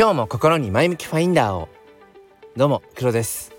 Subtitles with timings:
[0.00, 1.68] 今日も心に前向きファインダーを。
[2.56, 3.52] どうも黒です。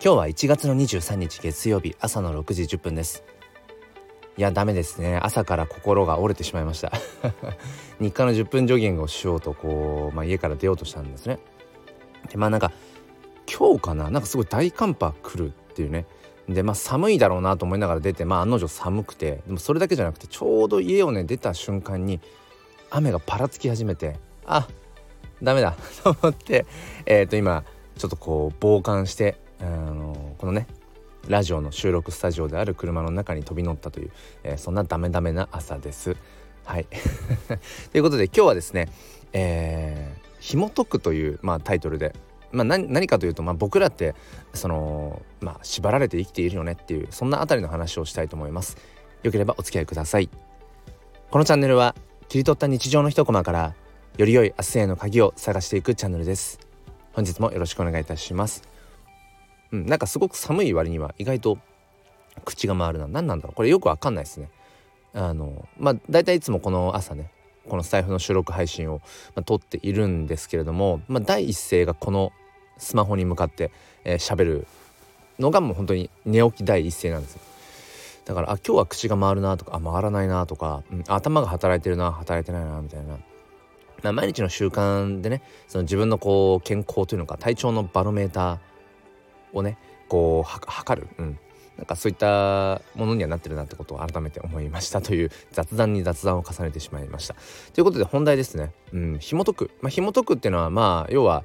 [0.00, 3.24] 今日は1月の23日月曜日朝の6時10分です。
[4.36, 5.18] いやダメですね。
[5.20, 6.92] 朝から心が折れてしまいました。
[7.98, 11.40] 日課の10分ジョギングをしようとこう、まあ、家から出ようとしたんですね。
[12.30, 12.70] でまあなんか
[13.52, 14.08] 今日かな？
[14.08, 16.06] なんかすごい大寒波来るっていうね。
[16.48, 22.20] でまあ寒いだろうなと思いながら出てまあ案の定寒くてでもそれだけじゃなくてちょうど家をね出た瞬間に
[22.88, 24.68] 雨がパラつき始めてあ
[25.42, 26.66] ダメだ と思って
[27.06, 27.64] えっ、ー、と今
[27.96, 30.66] ちょっとこう傍観してあのこのね
[31.28, 34.10] ラジオの収録スタジオである車の中に飛び乗ったという、
[34.42, 36.16] えー、そんなダメダメな朝です。
[36.64, 36.86] はい
[37.90, 38.88] ということで今日はですね
[39.32, 42.14] 「えー、紐解く」という、まあ、タイトルで、
[42.52, 44.14] まあ、何かというと、まあ、僕らって
[44.54, 48.76] その、まあ、縛られて生きているよねっていうそんなあたりの話をしたいと思います。
[49.22, 50.28] よければお付き合いください。
[51.30, 51.94] このチャンネルは
[52.28, 53.74] 切り取った日常の一コマから
[54.18, 56.60] より良い明日への鍵を探していくチャンネルです。
[57.14, 58.62] 本日もよろしくお願いいたします。
[59.72, 61.58] うんなんかすごく寒い割には意外と
[62.44, 63.08] 口が回るな。
[63.08, 63.54] 何なんだろう。
[63.54, 64.50] これよくわかんないですね。
[65.14, 67.30] あのまあ大体いつもこの朝ね
[67.66, 69.00] このスタイフの収録配信を、
[69.34, 72.32] まあ、撮っているんですけれども、まあ、第一声がこの
[72.76, 73.70] スマホに向かって
[74.04, 74.66] 喋、えー、る
[75.38, 77.40] のがもう本当に寝起き第一声なんですよ。
[78.26, 83.16] だからあ今日は口が回るなとかあ回らないなとか、うん、頭が働いてるな働いてないなみたいな、
[84.10, 88.58] 毎日の習慣でねその自分のこう健康というのか体調のバロメーター
[89.52, 89.78] をね
[90.08, 91.38] こう測る、うん、
[91.76, 97.34] なんかそういったものにはなってるなってことを改めて思いましたという雑談に雑談を重ねてしまいました。
[97.72, 101.44] ということで本題ですね、うん、紐解く、まあ、紐解くっていうのはまあ要は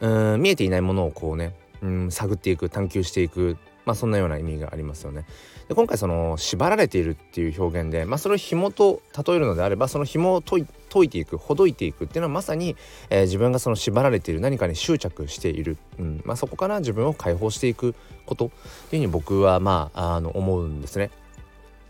[0.00, 3.56] うん見えていないものをこうね、うん、探っていく探求していく
[3.88, 5.24] まあそんなような意味がありますよね。
[5.66, 10.66] で今回その縛られているっていう表現で、まあ、それを紐と例えるのであればその紐を解
[11.04, 12.76] いていくほどいていくっていうのはまさに、
[13.08, 17.94] えー、自分がその縛られている何かに執着している、うんまあ、そこから自分を解放していく
[18.26, 18.48] ことっ
[18.90, 21.10] ていうふうに僕はまああの思うんですね。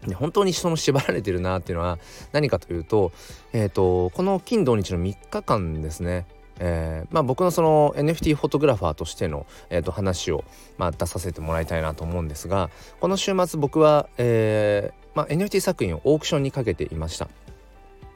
[0.06, 1.99] で本当にその縛られてるなっていうのは
[2.31, 3.11] 何かというと,、
[3.53, 6.27] えーとこの金土日の3日間ですね
[6.59, 10.45] えーまあ、僕のその NFT フォトグラファーとしての、えー、と話を、
[10.77, 12.71] まあ、出させてもらいたいなと思うんですが
[13.01, 17.29] この週末僕は、えーまあ、NFT 作品をオークションにかけていました。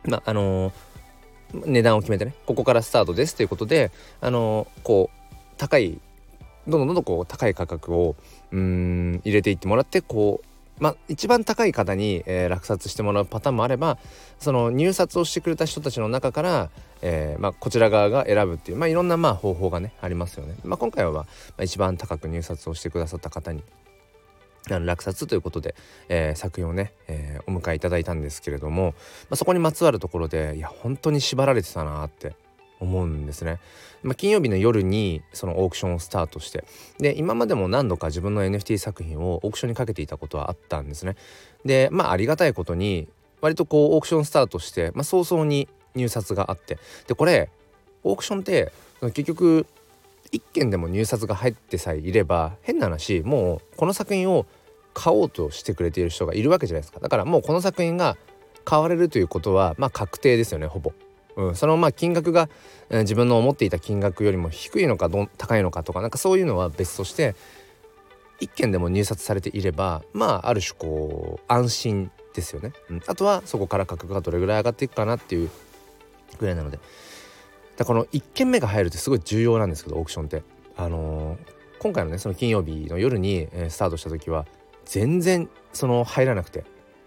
[0.05, 6.01] まああのー、値段を決めてねここからスタートですということで、あのー、こう高い
[6.67, 8.17] どんどんどんどんこう高い価格を
[8.51, 10.47] うん入れていってもらってこう
[10.83, 13.99] まあ、一番高い方に、えー、落札してもらうパターンもあれば
[14.41, 16.71] その入札をしてくれた人たちの中から、
[17.03, 20.57] えー、まあ、こちら側が選ぶっていう、まあ、いろんなまあ方法がねありますよね。
[20.65, 21.27] まあ、今回は、ま
[21.59, 23.63] あ、一番高く入札をしてくださった方に
[24.71, 25.77] あの落札ということで、
[26.09, 28.87] えー、作品をね、えー、お迎えいただいたんですけれども、
[29.31, 32.35] まあ、そこにまつわるところでいや本当に縛られてたなって
[32.83, 33.61] 思うんですね。
[34.03, 36.65] まあ、金曜日の夜にそのオークションをスタートして
[36.99, 41.17] で今までも何度か自分の NFT 作品をオークションにかけていたことはあったんですね。
[41.65, 43.09] でまあありがたいことに
[43.41, 47.51] 割とこうオークションスタートして、まあ、早々に入札があってでこれ
[48.05, 48.73] オークションって
[49.03, 49.67] 結局
[50.33, 54.47] 1件でも入札が入ってさえいれば変な話もうこの作品を
[54.95, 58.17] 買おうとしてくれている人がいるわけじゃないですかだからもうこの作品が
[58.65, 60.93] 買われるということはまあ確定ですよねほぼ。
[61.37, 62.49] うん、そのまあ金額が、
[62.91, 67.35] えー、自分の思っていた金額よりも低いのかど高いのかとかなんかそういうのは別として
[68.41, 75.51] 1件でも入札されていればまあある種こう安心ですよね、うん、あとはそこから価格がどれぐらい上がっていくかなっていう
[76.39, 76.79] ぐらいなので。
[77.75, 80.43] だこの1件目が入るってすごい重要なんですけどオークションって。
[80.77, 81.39] あのー、
[81.81, 84.47] 今回のねその金曜日の夜に、えー、スタートした時は
[84.85, 86.65] 全然その入らなくて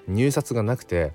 [0.07, 1.13] 入札がなくて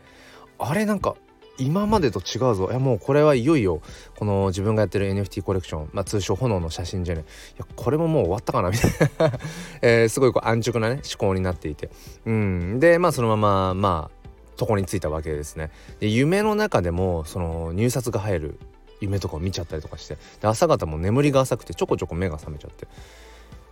[0.59, 1.15] あれなんか
[1.61, 2.69] 今までと違うぞ。
[2.71, 3.83] いやもうこれはいよいよ
[4.17, 7.23] この自分がやってる NFT コレクション、まあ、通称炎の写真じゃね。
[7.23, 7.25] い
[7.59, 9.39] やこれももう終わったかなみたいな。
[9.83, 11.91] えー、すごいこう安直なね思考になっていて。
[12.25, 12.81] うん。
[12.81, 15.71] でまあそのまままあとこに着いたわけですね。
[16.01, 18.61] で夢の中でもその入札が入る
[19.01, 20.17] 夢とかを見ちゃったりとかして。
[20.41, 22.89] で朝方も眠りが浅くてちょこちょこ目が覚めちゃって。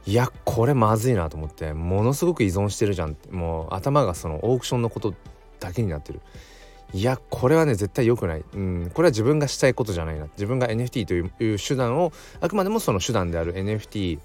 [0.07, 5.13] いやこれまずいなと思ってものすごく依存してるじゃんもう頭がそのオークションのこと
[5.61, 6.21] だけになってる。
[6.95, 10.27] いやこれはね絶対良くない、うん、これは自分がしたいことじゃないな。
[10.33, 14.19] 自分が NFT という手段をあくまでもその手段である NFT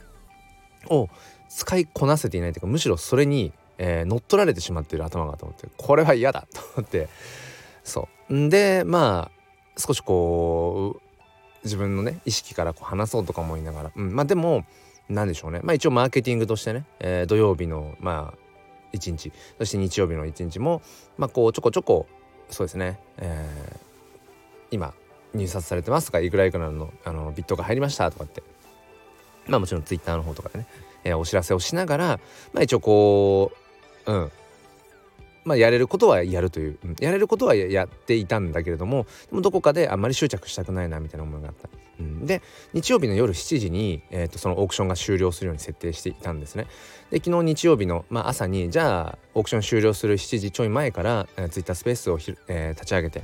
[0.89, 1.09] を
[1.49, 7.09] 使いこなせていないというかむしろそれに、えー、乗っ取られてしまっている頭がと思ってこれは嫌だと思って。
[7.83, 8.49] そう。
[8.49, 9.31] でまあ
[9.77, 11.01] 少しこう
[11.65, 14.65] 自分のね意識からこう話そうとか思いながら、うん、まあでも
[15.09, 15.59] 何でしょうね。
[15.63, 18.37] まあ一応マーケティングとしてね、えー、土曜日のまあ
[18.93, 19.33] 一日。
[19.57, 20.81] そして日曜日の一日も
[21.17, 22.07] まあこうちょこちょこ
[22.49, 23.77] そうですね、えー、
[24.71, 24.93] 今
[25.33, 28.43] 入札されてますとかいくらいくらのあのビットが入りましたとかって。
[29.47, 30.67] まあもちろんツイッターの方とかでね、
[31.03, 32.19] えー、お知らせをしながら
[32.53, 33.51] まあ一応こ
[34.05, 34.31] ううん。
[35.45, 41.67] まあ、やれることはやるという、うん、やれることはやっていたんだけれどもでもどこかであんまり執着したくないなみたいな思いがあった。
[41.99, 42.41] うん、で
[42.73, 46.67] 日曜日の夜7時に、えーと、そのオークションが終了するように設定していたんですね。
[47.11, 53.23] で昨日日曜日の、まあ、朝にじゃあオークション終了する7時ちょい前から、えー、ツイッタースペースをひ、えー、立ち上げて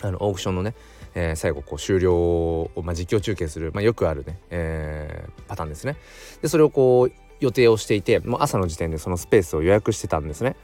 [0.00, 0.74] あのオークションのね、
[1.14, 5.96] えー、最後こう終了を、まあ、実況中継する、まあ、よくあるね、えー、パターンですね。
[6.42, 10.56] でそれをこう予定をしていてもう朝の時点でそのスペースを予約してたんですね。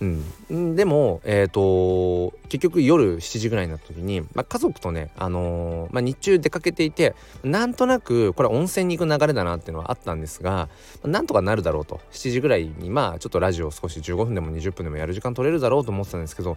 [0.00, 10.68] うん、でも、えーと、結局夜7時ぐらいになった時に、まあ、家族とね、あのー、まあ、日中出かけていてなんとなくこれは温泉に行く流れだなっていうのはあったんですが
[11.04, 12.00] なんとかなるだろうと。
[12.12, 16.56] 7時ぐらいにまあちょっとラジオ少し15分でも20分でもやる時間取れるだろうと思ってたんですけど、ま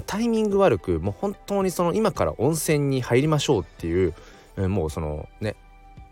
[0.00, 4.14] あ、タイミング悪くもう本当にその今から温泉に入りましょうっていう、
[4.58, 5.56] えー、もうそのね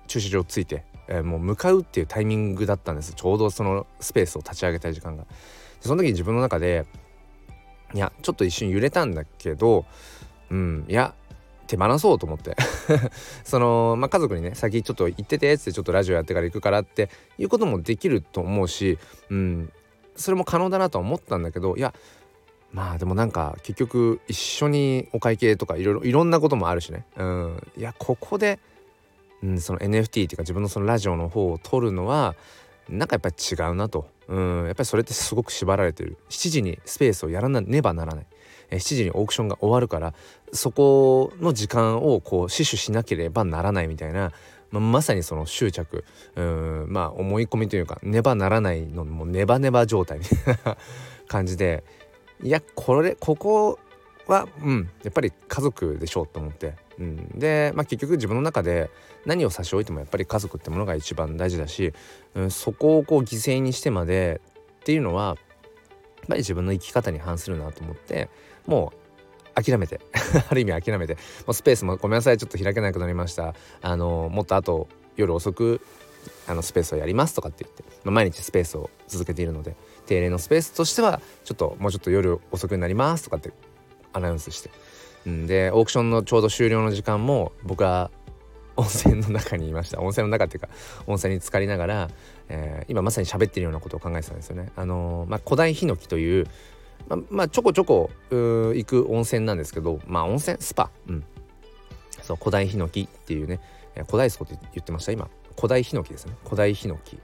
[0.07, 3.13] 駐車場ついて、えー、もう向かうっていうタイミングだったんです。
[3.13, 5.27] ちょうどそのスペースを立ち上げたい時間が。
[5.85, 6.87] その時に自分の中で
[7.95, 9.85] いやちょっと一瞬揺れたんだけど
[10.51, 11.15] うんいや
[11.67, 12.57] 手放そうと思って。
[13.43, 17.09] その、まあ、家族にね先ちょっと行っててっつってちょっとラジオやってから行くからって
[17.39, 18.99] いうこともできると思うし、
[19.31, 19.73] うん、
[20.17, 21.95] それも可能だなとは思ったんだけどいや
[22.73, 28.59] まあでもなんか結局一緒にお会計とかいろいろいろんなこともあるしね、うん、いやここで、
[29.43, 32.35] うん、その NFT っていうか自分のそのラジオの方を撮るのは
[32.89, 34.07] なんかやっぱり違うなと。
[34.29, 34.67] うん。
[34.67, 36.17] やっぱりそれってすごく縛られてる。
[36.29, 38.27] 7時にスペースをやらねばならない。
[38.71, 40.15] 7時にオークションが終わるから
[40.53, 44.33] そこの時間をこう死守しなければならないみたいな、
[44.71, 46.05] ままさにその執着。
[46.37, 46.87] うん。
[46.89, 50.77] まあ思い込みというかねばならないのもうネバネバ状態みたいな
[51.29, 51.85] 感じで。
[52.43, 53.79] いやこれここ
[54.27, 54.91] はうん。
[55.03, 58.91] やっぱり家族でしょうと思って、うん、で、まあ、結局自分の中で
[59.27, 61.93] 何を差し置いてもやっぱり家族ってものが一番大事だし、
[62.35, 64.41] うん、そこをこう犠牲にしてまで
[64.81, 65.37] っていうのはやっ
[66.29, 68.29] ぱり自分の生き方に反するなと思って
[68.67, 68.93] も
[69.57, 70.01] う諦めて
[70.49, 73.55] ある意味諦めてもうスペースもごめんなさいちょっと開けなくなりました。
[73.83, 75.81] あのもっとあと夜遅く
[76.47, 79.77] あのスペースをやりますとかって言って、まあ、毎日スペースを続けているので
[80.07, 83.53] 定例のスペースとしてはちょっともうちょっと夜遅くになりますとかって
[84.13, 84.71] アナウンスして、
[85.27, 88.11] でオークションのちょうど終了の時間も僕は
[88.77, 90.01] 温泉の中にいました。
[90.01, 90.69] 温泉の中っていうか
[91.07, 92.11] 温泉に浸かりながら、
[92.49, 94.71] えー、今まさに喋ってるようなことを考えてたんですよね。
[94.77, 96.47] あのー、まあ、古代ヒノキという
[97.09, 100.91] ままあ、ちょこちょこ行く温泉なんですけどまあ温泉スパ。
[101.09, 101.25] うん。
[102.23, 103.61] そう古代ヒノキっていうね
[104.07, 105.13] 古代スポって言ってました？
[105.13, 105.29] 今。
[105.57, 106.35] 古代ヒノキですね。
[106.45, 107.19] 古代ヒノキ。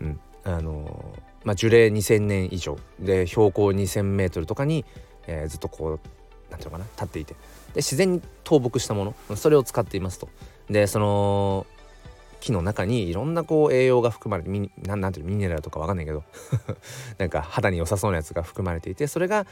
[0.00, 0.20] うん。
[0.44, 2.78] あのー、まあ樹齢2000年以上。
[2.98, 4.84] で標高2000メートルとかに、
[5.26, 6.00] え、ずっとこう
[6.50, 7.34] 何ていうのかな立っていて。
[7.34, 7.38] で
[7.76, 9.36] 自然に倒木したもの。
[9.36, 10.28] それを使っていますと。
[10.70, 11.66] でその
[12.40, 16.24] 木の中にいろんなこう栄養が含まれてミななんていうミネラルとかわかんないけど。
[17.18, 19.46] なんか肌に良さそうなやつが含まれていてそれが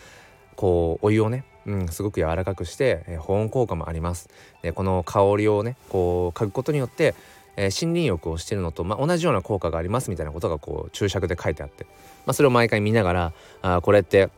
[0.57, 4.29] こうお湯をね、うん、すごく柔らかくして、えー、保温効果もあります。
[4.63, 7.15] でこの香りをねこう嗅ぐことによって、
[7.57, 11.85] えー、森林浴をしてるのと、まあ、同じような効果がありますみたいなことがこう注釈で書いてあって、
[12.25, 13.33] まあ、それを毎回見ながら
[13.63, 14.31] あこれって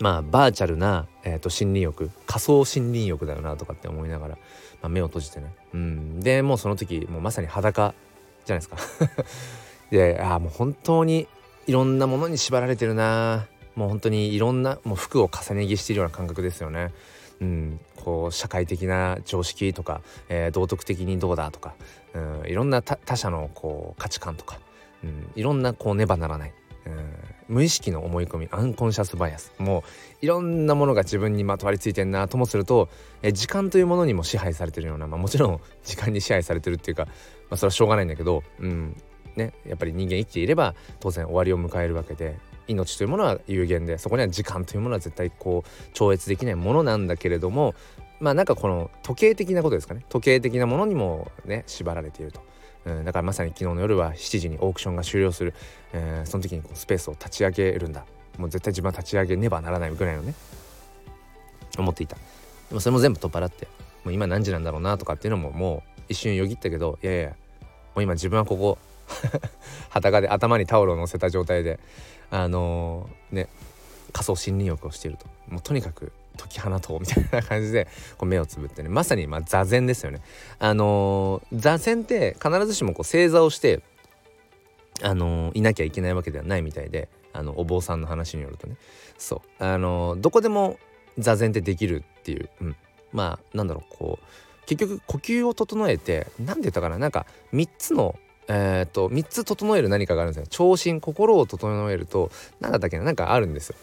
[0.00, 7.94] まあバーチャルな、えーと、森林浴仮想森林浴だよなとかって思いながら、まあ、目を閉じてね、うん、でもうその時もうまさに裸
[8.44, 8.76] じゃないですか。
[9.90, 11.28] でああもう本当に
[11.66, 13.46] いろんなものに縛られてるな。
[13.76, 16.92] もう本当にいろんなもう服を重ね着しているような感覚ですよね。
[17.40, 21.74] うん、こう社会的な常識とか、えー、道徳的にどうだとか、
[22.12, 24.58] うん、いろんな他者のこう価値観とか、
[25.02, 26.52] うん、いろんなこうねばならない、
[26.84, 27.14] うん、
[27.50, 29.52] 無意識の思い込みアンコンシャスバイアス。
[29.58, 29.80] も
[30.22, 32.88] ういろんなものが自分にまとわりついてんなともすると
[33.22, 37.12] え時間というものにも支配されてるような、まあ、もちろん 時間に支配されてるっていうか、ま
[37.50, 38.96] あ、それはしょうがないんだけど、うん。
[39.36, 47.76] ね、やっぱり人間生きていれば当然終わりを迎えるわけで命というものは有限でそこには時間というものは絶対こう超越できないものなんだけれども
[48.18, 50.04] まあなんかこの時計的なことですかね。
[50.08, 52.42] 時計的なものにもね縛られていると。
[52.84, 55.54] うん、だからまさに昨日の夜は7時にオークションが終了する、
[55.92, 58.04] えー、その時にこうスペースを立ち上げるんだ。
[58.38, 60.34] もう絶対自分は立ち上げねばならないぐらいのね
[61.78, 62.16] 思っていた。
[62.16, 63.68] でもそれも全部取っ払って
[64.04, 67.34] もう今何時なんだろうなとかっていうのももう一瞬よぎったけどいやいやも
[67.96, 68.78] う今自分はここ
[69.90, 71.78] 裸で頭にタオルを乗せた状態で
[72.30, 73.48] あのー、ね
[74.12, 75.26] 仮想森林浴をしていると。
[75.48, 78.88] もうとにかく解き放とうみたいな感じでこう目をつぶってね。
[78.88, 80.22] まさにま座禅ですよね。
[80.58, 83.82] あのー、座禅って必ずしもこう正座をして
[85.02, 88.76] あのー、いなきゃいけないわけではないみたいであのお坊さんの話によるとね。
[89.18, 89.64] そう。
[89.64, 90.78] あのー、どこでも
[91.18, 92.76] 座禅ってできるっていう、うん、
[93.12, 98.14] まあなんだろうこう結局呼吸を整えて何て言ったかななんか3つの
[98.48, 100.46] えー、っと3つ整える何かがあるんですよ。
[100.48, 102.30] 聴診心を整えると
[102.60, 103.76] 何だったっけななんかあるんですよ。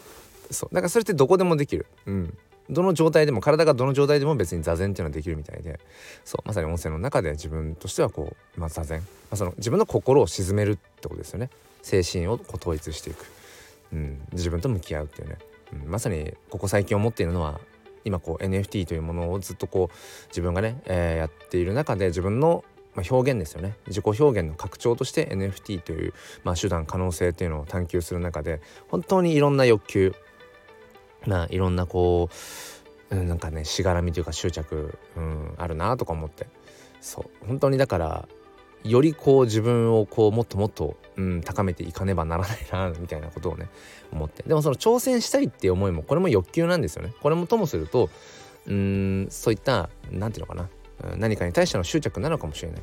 [0.50, 0.74] そう。
[0.74, 1.86] だからそれってどこでもできる。
[2.06, 2.38] うん。
[2.70, 5.80] どの状態でも体がどの状態でも別に座禅っていうのはできるみたいで。
[6.24, 11.50] そうまさに温泉の中で自分としてはこう、まあ、座禅、まあ、その自分の心を鎮めるってことですよね。
[11.82, 13.26] 精神をこう統一していく、
[13.92, 15.38] うん、自分と向き合うっていうね、
[15.84, 17.60] うん、まさにここ最近思っているのは
[18.04, 23.76] 今こう NFT というものをずっとこう自分がね、えー、やっている中で自分のま、表現ですよね。
[23.86, 30.14] 自己表現の拡張として NFT という、まあ、手段可能性っていうのを探求する中で本当にいろんな欲求
[31.26, 32.30] まあいろんなこ
[33.10, 36.46] う、うん、なんかねしがらみというか執着、うん、あるなとか思って。
[37.00, 37.46] そう。
[37.46, 38.28] 本当にだから
[38.84, 43.68] よりこう自分をこうもっともっと、うん、高めていかねばならないなみたいなことをね
[44.12, 44.42] 思って。
[44.44, 47.12] でもその挑戦したいっていう思いもこれも欲求なんですよね。
[47.20, 48.10] これもともすると
[48.66, 50.68] うんそういった何て言うのかな。
[51.16, 52.82] 何かに対しての執着なのかもしれない。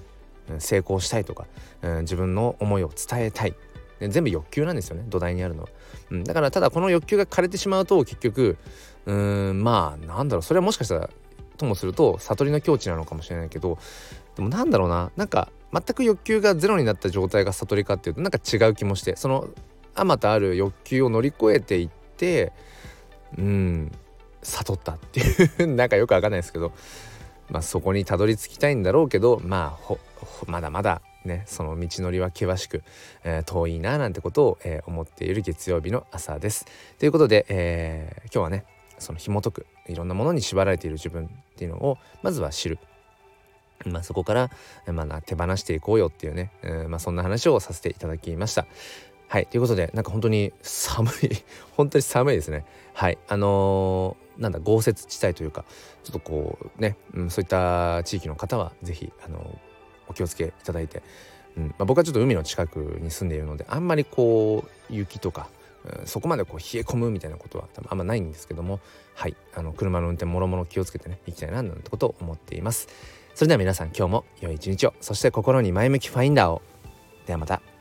[0.60, 1.48] 成功したいとか
[1.82, 3.56] うん自分の思いを伝えたい。
[4.00, 5.70] 全部欲求なんですよね土台にあるのは、
[6.12, 8.58] うん、だからただこの欲求が枯れてしまうと結局
[9.06, 11.10] うんまあなんだろうそれはもしかしたら
[11.58, 13.78] ともすると悟りの境地なのかもしれないけど
[14.36, 19.48] でもなんだろうななんか全く欲求がゼロになった状態が悟りかっていうとなんか違う気もしてその
[19.94, 22.52] あまたある欲求を乗り越えていって
[23.38, 23.92] うん
[24.42, 26.72] 悟ったっていう なんかよくわかんないですけど
[27.50, 29.94] まあそこにたどり着きたいんだろうけどまあ
[30.48, 32.84] まだまだねその道のりは険しく、
[33.24, 36.66] えー、遠いななんてことを、えー、思っている月曜日の朝です。
[37.00, 38.66] ということで、えー、今日はね
[38.98, 42.80] その紐解くいろんなものに縛られている自分っていうのをまずは知る。
[43.86, 44.52] まあ、そこから、
[44.92, 48.66] まあ、手放していこうよっていうね、えー、まあ、そんな話をさせていただきました。
[49.28, 51.14] はいということでなんか本当に寒い
[51.76, 52.64] 本当に寒いですね。
[52.94, 55.66] はいあのー、なんだ豪雪地帯というか
[56.04, 59.75] ちょっとこうね、うん、そういった地域の方は是非あのー
[60.08, 61.02] お気をつけいただいて、
[61.58, 61.68] うん。
[61.68, 65.50] まあ、僕はちょっと海の近くに住んでいるのであんまりこう雪とか、
[66.00, 68.80] うん、そこまでこう冷え込むみたいなことは多分あんまないんですけども
[69.14, 69.36] はい。
[69.56, 72.88] あの車の運転もろもろ気をつけてね行きたいななんてことを思っています。
[73.34, 74.94] それでは皆さん今日も良い一日を。
[75.02, 76.62] そして心に前向きファインダーを。
[77.26, 77.75] ではまた。